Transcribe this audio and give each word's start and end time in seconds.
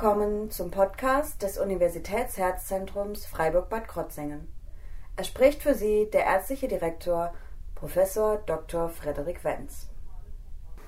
willkommen 0.00 0.48
zum 0.48 0.70
Podcast 0.70 1.42
des 1.42 1.58
Universitätsherzzentrums 1.58 3.26
Freiburg-Bad 3.26 3.88
Krotzingen. 3.88 4.42
Er 5.16 5.24
spricht 5.24 5.60
für 5.60 5.74
Sie 5.74 6.06
der 6.12 6.24
ärztliche 6.24 6.68
Direktor 6.68 7.34
Prof. 7.74 7.98
Dr. 8.46 8.90
Frederik 8.90 9.42
Wenz. 9.42 9.90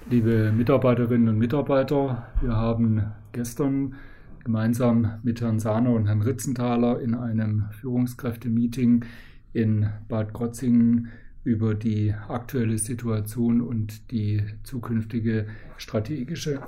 Liebe 0.09 0.53
Mitarbeiterinnen 0.53 1.29
und 1.29 1.39
Mitarbeiter, 1.39 2.29
wir 2.41 2.55
haben 2.55 3.03
gestern 3.33 3.97
gemeinsam 4.45 5.19
mit 5.25 5.41
Herrn 5.41 5.59
Sahner 5.59 5.91
und 5.91 6.07
Herrn 6.07 6.23
Ritzenthaler 6.23 7.01
in 7.01 7.17
einem 7.17 7.65
Führungskräftemeeting 7.81 9.05
in 9.53 9.91
Bad 10.09 10.33
Krotzingen 10.33 11.09
über 11.43 11.75
die 11.75 12.15
aktuelle 12.29 12.79
Situation 12.79 13.61
und 13.61 14.13
die 14.13 14.45
zukünftige 14.63 15.49
strategische 15.79 16.61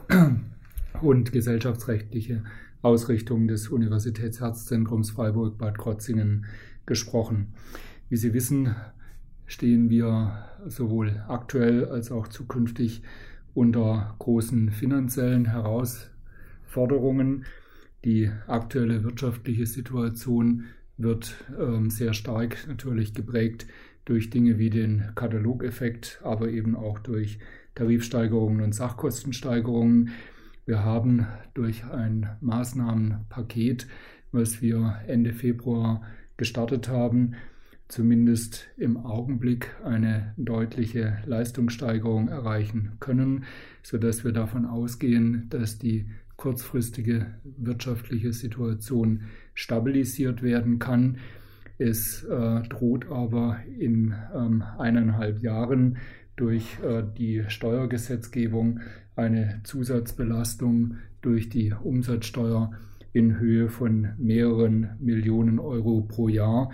und 1.03 1.33
gesellschaftsrechtliche 1.33 2.45
Ausrichtung 2.81 3.49
des 3.49 3.69
Universitätsherzzentrums 3.69 5.11
Freiburg-Bad 5.11 5.79
Krotzingen 5.79 6.47
gesprochen. 6.87 7.55
Wie 8.09 8.17
Sie 8.17 8.35
wissen, 8.35 8.75
stehen 9.47 9.91
wir 9.91 10.45
sowohl 10.67 11.23
aktuell 11.29 11.87
als 11.87 12.11
auch 12.11 12.29
zukünftig 12.29 13.03
unter 13.55 14.15
großen 14.19 14.71
finanziellen 14.71 15.47
Herausforderungen. 15.47 17.45
Die 18.05 18.31
aktuelle 18.47 19.05
wirtschaftliche 19.05 19.67
Situation 19.67 20.65
wird 20.97 21.35
ähm, 21.59 21.91
sehr 21.91 22.15
stark 22.15 22.67
natürlich 22.67 23.15
geprägt 23.15 23.67
durch 24.05 24.31
Dinge 24.31 24.59
wie 24.59 24.71
den 24.71 25.13
Katalogeffekt, 25.15 26.21
aber 26.25 26.49
eben 26.49 26.75
auch 26.75 26.99
durch 26.99 27.39
Tarifsteigerungen 27.75 28.61
und 28.61 28.75
Sachkostensteigerungen. 28.75 30.11
Wir 30.65 30.85
haben 30.85 31.27
durch 31.55 31.85
ein 31.85 32.29
Maßnahmenpaket, 32.41 33.89
was 34.31 34.63
wir 34.63 35.01
Ende 35.07 35.33
Februar 35.33 36.03
gestartet 36.37 36.89
haben, 36.89 37.35
zumindest 37.89 38.69
im 38.77 38.97
Augenblick 38.97 39.75
eine 39.85 40.35
deutliche 40.37 41.19
Leistungssteigerung 41.27 42.29
erreichen 42.29 42.93
können, 43.01 43.45
sodass 43.83 44.25
wir 44.25 44.33
davon 44.33 44.65
ausgehen, 44.65 45.49
dass 45.51 45.79
die 45.79 46.07
kurzfristige 46.37 47.27
wirtschaftliche 47.45 48.33
Situation 48.33 49.25
stabilisiert 49.55 50.43
werden 50.43 50.79
kann. 50.79 51.19
Es 51.79 52.25
äh, 52.25 52.63
droht 52.69 53.11
aber 53.11 53.59
in 53.79 54.15
ähm, 54.35 54.63
eineinhalb 54.79 55.41
Jahren 55.41 55.99
durch 56.37 56.79
äh, 56.83 57.03
die 57.17 57.45
Steuergesetzgebung 57.49 58.81
eine 59.17 59.61
Zusatzbelastung 59.65 60.97
durch 61.21 61.49
die 61.49 61.73
Umsatzsteuer 61.73 62.73
in 63.13 63.39
Höhe 63.39 63.69
von 63.69 64.11
mehreren 64.19 64.91
Millionen 65.01 65.59
Euro 65.59 66.03
pro 66.03 66.29
Jahr, 66.29 66.71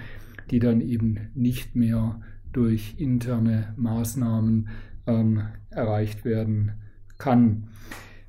die 0.50 0.60
dann 0.60 0.80
eben 0.80 1.28
nicht 1.34 1.74
mehr 1.74 2.20
durch 2.52 2.94
interne 2.98 3.74
Maßnahmen 3.76 4.68
ähm, 5.06 5.42
erreicht 5.70 6.24
werden 6.24 6.72
kann. 7.18 7.68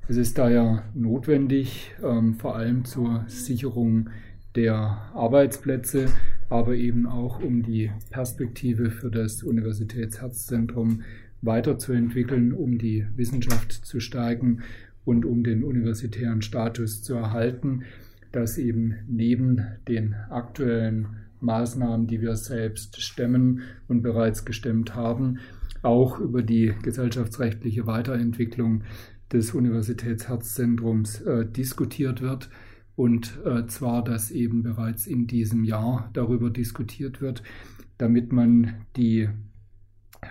Es 0.08 0.16
ist 0.16 0.38
daher 0.38 0.84
notwendig, 0.94 1.92
ähm, 2.02 2.34
vor 2.34 2.56
allem 2.56 2.84
zur 2.84 3.24
Sicherung 3.28 4.10
der 4.56 4.98
Arbeitsplätze, 5.14 6.08
aber 6.50 6.74
eben 6.74 7.06
auch 7.06 7.42
um 7.42 7.62
die 7.62 7.90
Perspektive 8.10 8.90
für 8.90 9.10
das 9.10 9.42
Universitätsherzzentrum 9.42 11.02
weiterzuentwickeln, 11.42 12.52
um 12.52 12.76
die 12.76 13.06
Wissenschaft 13.16 13.72
zu 13.72 14.00
stärken 14.00 14.60
und 15.04 15.24
um 15.24 15.42
den 15.42 15.64
universitären 15.64 16.42
Status 16.42 17.02
zu 17.02 17.14
erhalten, 17.14 17.84
dass 18.32 18.58
eben 18.58 18.94
neben 19.08 19.62
den 19.88 20.14
aktuellen 20.28 21.06
Maßnahmen, 21.40 22.06
die 22.06 22.20
wir 22.20 22.36
selbst 22.36 23.00
stemmen 23.00 23.62
und 23.88 24.02
bereits 24.02 24.44
gestemmt 24.44 24.94
haben, 24.94 25.38
auch 25.82 26.18
über 26.18 26.42
die 26.42 26.74
gesellschaftsrechtliche 26.82 27.86
Weiterentwicklung 27.86 28.82
des 29.32 29.54
Universitätsherzzentrums 29.54 31.22
äh, 31.22 31.46
diskutiert 31.46 32.20
wird. 32.20 32.50
Und 33.00 33.38
äh, 33.46 33.66
zwar, 33.66 34.04
dass 34.04 34.30
eben 34.30 34.62
bereits 34.62 35.06
in 35.06 35.26
diesem 35.26 35.64
Jahr 35.64 36.10
darüber 36.12 36.50
diskutiert 36.50 37.22
wird, 37.22 37.42
damit 37.96 38.30
man 38.30 38.84
die 38.94 39.30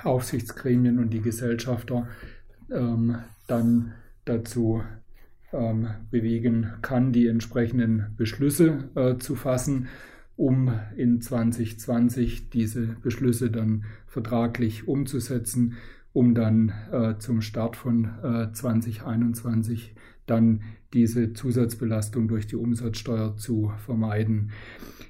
Aufsichtsgremien 0.03 1.00
und 1.00 1.09
die 1.09 1.22
Gesellschafter 1.22 2.08
ähm, 2.69 3.18
dann 3.47 3.94
dazu 4.25 4.84
ähm, 5.52 5.88
bewegen 6.12 6.74
kann, 6.84 7.12
die 7.12 7.25
entsprechenden 7.25 8.13
Beschlüsse 8.16 8.88
äh, 8.94 9.18
zu 9.18 9.34
fassen, 9.34 9.88
um 10.35 10.72
in 10.96 11.22
2020 11.22 12.52
diese 12.52 12.85
Beschlüsse 13.02 13.50
dann 13.50 13.85
vertraglich 14.06 14.88
umzusetzen, 14.88 15.78
um 16.13 16.35
dann 16.35 16.72
äh, 16.91 17.18
zum 17.18 17.41
Start 17.41 17.75
von 17.75 18.06
äh, 18.22 18.53
2021 18.53 19.96
dann 20.29 20.62
diese 20.94 21.34
Zusatzbelastung 21.34 22.28
durch 22.28 22.47
die 22.47 22.56
Umsatzsteuer 22.56 23.38
zu 23.38 23.72
vermeiden. 23.85 24.51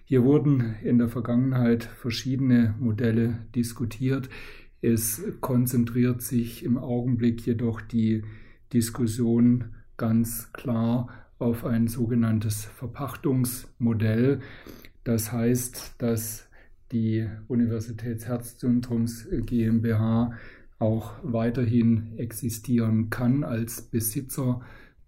Hier 0.06 0.24
wurden 0.24 0.75
in 0.84 0.97
der 0.97 1.07
Vergangenheit 1.07 1.84
verschiedene 1.84 2.75
Modelle 2.80 3.46
diskutiert. 3.56 4.30
Es 4.81 5.22
konzentriert 5.41 6.22
sich 6.22 6.63
im 6.63 6.78
Augenblick 6.78 7.46
jedoch 7.46 7.81
die 7.81 8.24
Diskussion 8.74 9.75
ganz 9.97 10.52
klar 10.53 11.09
auf 11.38 11.66
ein 11.66 11.88
sogenanntes 11.88 12.66
Verpachtungsmodell. 12.66 14.41
Das 15.03 15.31
heißt, 15.31 15.96
dass 15.97 16.50
die 16.91 17.28
Universitätsherzzentrums 17.47 19.28
GmbH 19.46 20.34
auch 20.80 21.13
weiterhin 21.24 22.18
existieren 22.18 23.09
kann 23.09 23.44
als 23.44 23.81
Besitzer 23.81 24.62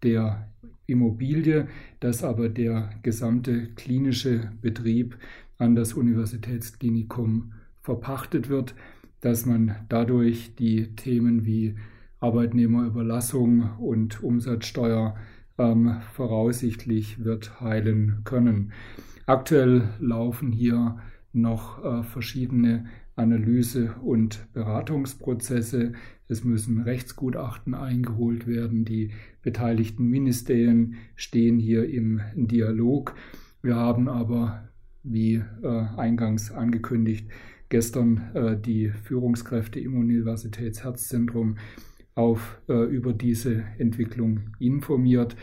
der 0.04 0.48
Immobilie, 0.86 1.68
dass 2.00 2.24
aber 2.24 2.50
der 2.50 2.90
gesamte 3.04 3.68
klinische 3.76 4.52
Betrieb 4.62 5.18
an 5.58 5.76
das 5.76 5.94
Universitätsklinikum 5.94 7.54
verpachtet 7.82 8.50
wird 8.50 8.76
dass 9.22 9.46
man 9.46 9.76
dadurch 9.88 10.56
die 10.56 10.96
Themen 10.96 11.46
wie 11.46 11.76
Arbeitnehmerüberlassung 12.20 13.78
und 13.80 14.22
Umsatzsteuer 14.22 15.16
ähm, 15.58 16.02
voraussichtlich 16.14 17.24
wird 17.24 17.62
heilen 17.62 18.22
können. 18.26 18.74
Aktuell 19.26 19.90
laufen 20.00 20.52
hier 20.52 20.98
noch 21.34 21.84
äh, 21.84 22.04
verschiedene 22.04 22.86
Analyse- 23.16 23.94
und 24.02 24.48
Beratungsprozesse. 24.54 25.94
Es 26.28 26.44
müssen 26.44 26.82
Rechtsgutachten 26.82 27.74
eingeholt 27.74 28.48
werden. 28.48 28.86
Die 28.86 29.12
beteiligten 29.42 30.08
Ministerien 30.08 30.96
stehen 31.16 31.60
hier 31.60 31.90
im 31.90 32.22
Dialog. 32.36 33.16
Wir 33.62 33.76
haben 33.76 34.08
aber, 34.08 34.70
wie 35.04 35.44
äh, 35.64 35.68
eingangs 35.98 36.52
angekündigt, 36.52 37.30
gestern 37.70 38.32
äh, 38.34 38.60
die 38.60 38.90
Führungskräfte 38.90 39.80
im 39.80 39.98
Universitätsherzzentrum 39.98 41.58
auf, 42.14 42.62
über 42.68 43.14
diese 43.14 43.64
Entwicklung 43.78 44.42
informiert, 44.60 45.38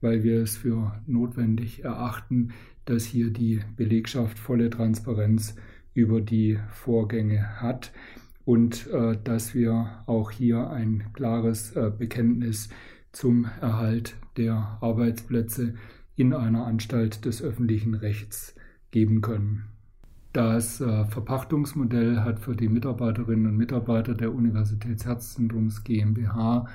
weil 0.00 0.24
wir 0.24 0.40
es 0.40 0.56
für 0.56 0.98
notwendig 1.06 1.84
erachten, 1.84 2.54
dass 2.84 3.04
hier 3.04 3.30
die 3.30 3.60
Belegschaft 3.76 4.38
volle 4.38 4.70
Transparenz 4.70 5.56
über 5.94 6.20
die 6.20 6.58
Vorgänge 6.70 7.60
hat 7.60 7.92
und 8.44 8.88
äh, 8.88 9.16
dass 9.22 9.54
wir 9.54 10.02
auch 10.06 10.30
hier 10.30 10.70
ein 10.70 11.04
klares 11.12 11.72
äh, 11.76 11.90
Bekenntnis 11.96 12.68
zum 13.12 13.46
Erhalt 13.60 14.16
der 14.36 14.78
Arbeitsplätze 14.80 15.74
in 16.16 16.32
einer 16.32 16.66
Anstalt 16.66 17.24
des 17.24 17.42
öffentlichen 17.42 17.94
Rechts 17.94 18.54
geben 18.90 19.20
können. 19.20 19.64
Das 20.32 20.80
äh, 20.80 21.04
Verpachtungsmodell 21.06 22.20
hat 22.20 22.40
für 22.40 22.56
die 22.56 22.68
Mitarbeiterinnen 22.68 23.46
und 23.46 23.56
Mitarbeiter 23.56 24.14
der 24.14 24.34
Universitätsherzzentrums 24.34 25.84
GmbH 25.84 26.66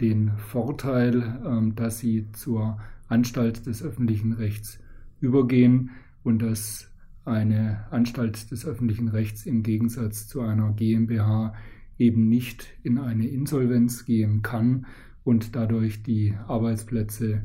den 0.00 0.32
Vorteil, 0.36 1.40
ähm, 1.44 1.74
dass 1.74 1.98
sie 1.98 2.30
zur 2.32 2.78
Anstalt 3.08 3.66
des 3.66 3.82
öffentlichen 3.82 4.32
Rechts 4.32 4.80
übergehen 5.20 5.90
und 6.22 6.40
dass 6.42 6.90
eine 7.24 7.86
Anstalt 7.90 8.50
des 8.50 8.66
öffentlichen 8.66 9.08
Rechts 9.08 9.46
im 9.46 9.62
Gegensatz 9.62 10.26
zu 10.26 10.40
einer 10.40 10.72
GmbH 10.72 11.54
eben 11.98 12.28
nicht 12.28 12.66
in 12.82 12.98
eine 12.98 13.26
Insolvenz 13.26 14.04
gehen 14.04 14.42
kann 14.42 14.86
und 15.22 15.54
dadurch 15.54 16.02
die 16.02 16.34
Arbeitsplätze 16.48 17.42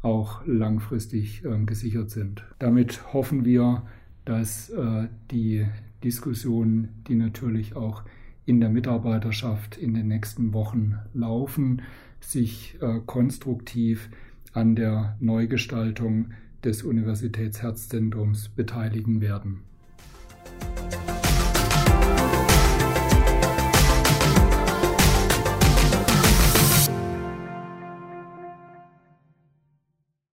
auch 0.00 0.46
langfristig 0.46 1.44
äh, 1.44 1.58
gesichert 1.64 2.10
sind. 2.10 2.44
Damit 2.58 3.12
hoffen 3.12 3.44
wir, 3.44 3.82
dass 4.24 4.70
äh, 4.70 5.08
die 5.30 5.66
Diskussionen, 6.02 6.88
die 7.08 7.16
natürlich 7.16 7.76
auch 7.76 8.04
in 8.46 8.60
der 8.60 8.70
Mitarbeiterschaft 8.70 9.76
in 9.76 9.94
den 9.94 10.08
nächsten 10.08 10.54
Wochen 10.54 10.96
laufen, 11.12 11.82
sich 12.20 12.78
äh, 12.80 13.00
konstruktiv 13.04 14.08
an 14.52 14.74
der 14.74 15.16
Neugestaltung 15.20 16.30
des 16.64 16.82
Universitätsherzzentrums 16.82 18.48
beteiligen 18.48 19.20
werden. 19.20 19.67